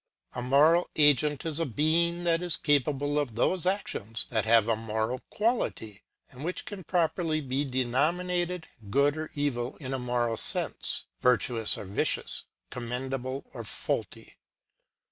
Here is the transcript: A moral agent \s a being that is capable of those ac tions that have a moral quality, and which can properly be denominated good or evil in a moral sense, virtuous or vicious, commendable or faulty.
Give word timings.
A 0.33 0.41
moral 0.41 0.89
agent 0.95 1.45
\s 1.45 1.59
a 1.59 1.65
being 1.67 2.23
that 2.23 2.41
is 2.41 2.57
capable 2.57 3.19
of 3.19 3.35
those 3.35 3.67
ac 3.67 3.83
tions 3.85 4.25
that 4.31 4.45
have 4.45 4.67
a 4.67 4.75
moral 4.75 5.19
quality, 5.29 6.01
and 6.31 6.43
which 6.43 6.65
can 6.65 6.83
properly 6.83 7.39
be 7.39 7.63
denominated 7.63 8.67
good 8.89 9.15
or 9.15 9.29
evil 9.35 9.75
in 9.77 9.93
a 9.93 9.99
moral 9.99 10.37
sense, 10.37 11.05
virtuous 11.19 11.77
or 11.77 11.85
vicious, 11.85 12.45
commendable 12.71 13.45
or 13.53 13.63
faulty. 13.63 14.37